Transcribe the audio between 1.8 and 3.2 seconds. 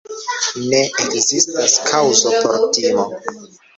kaŭzo por timo.